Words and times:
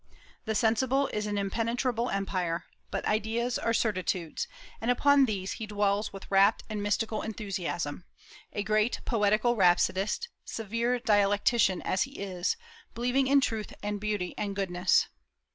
The 0.45 0.55
sensible 0.55 1.11
is 1.13 1.27
an 1.27 1.37
impenetrable 1.37 2.09
empire; 2.09 2.65
but 2.89 3.05
ideas 3.05 3.59
are 3.59 3.71
certitudes, 3.71 4.47
and 4.81 4.89
upon 4.89 5.25
these 5.25 5.51
he 5.51 5.67
dwells 5.67 6.11
with 6.11 6.31
rapt 6.31 6.63
and 6.71 6.81
mystical 6.81 7.21
enthusiasm, 7.21 8.05
a 8.51 8.63
great 8.63 8.99
poetical 9.05 9.55
rhapsodist, 9.55 10.29
severe 10.43 10.97
dialectician 10.97 11.83
as 11.83 12.01
he 12.01 12.13
is, 12.17 12.57
believing 12.95 13.27
in 13.27 13.41
truth 13.41 13.75
and 13.83 14.01
beauty 14.01 14.33
and 14.39 14.55
goodness. 14.55 15.05